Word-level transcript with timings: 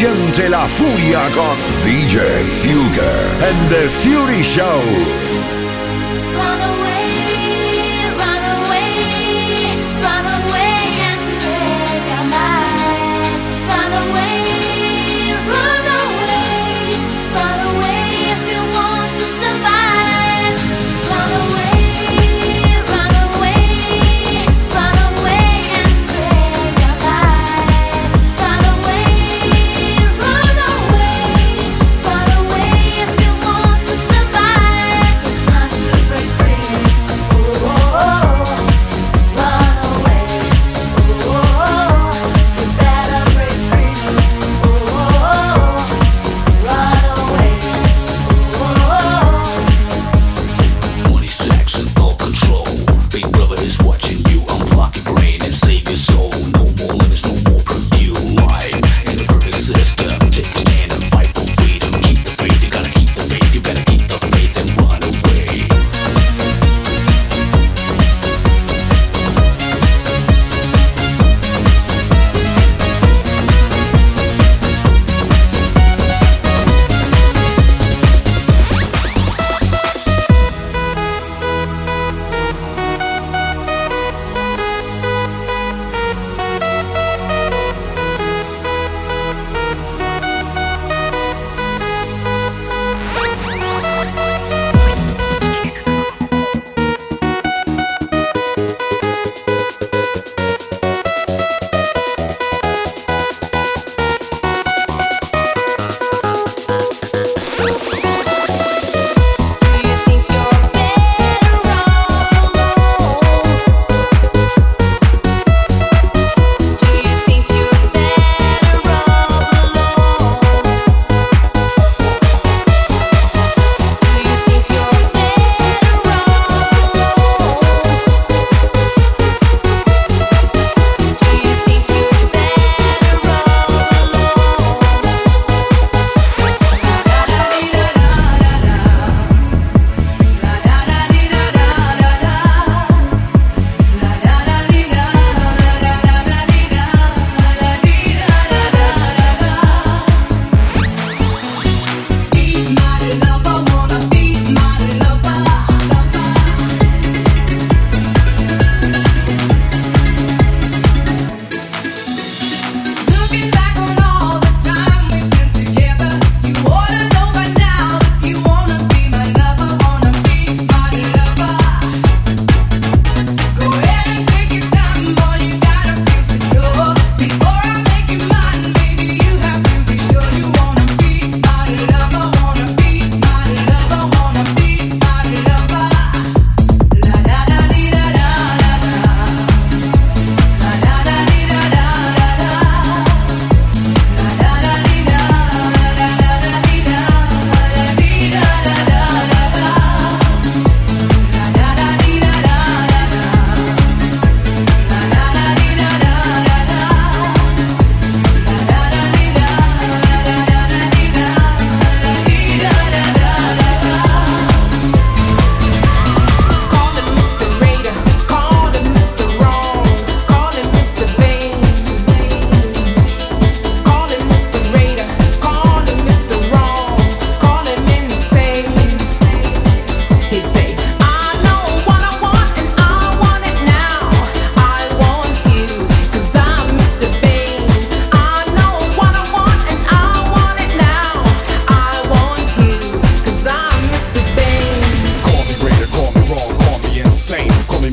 Siente 0.00 0.48
la 0.48 0.66
furia 0.66 1.28
con 1.34 1.58
DJ 1.84 2.42
Fugger 2.42 3.44
and 3.44 3.68
The 3.68 3.90
Fury 3.90 4.42
Show. 4.42 4.80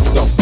system. 0.00 0.39